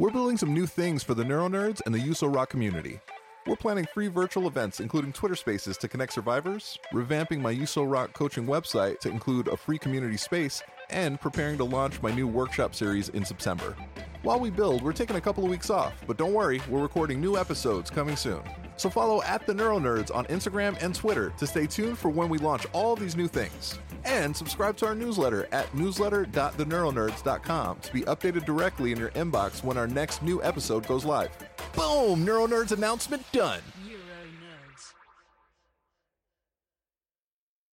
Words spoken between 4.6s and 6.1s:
including Twitter Spaces to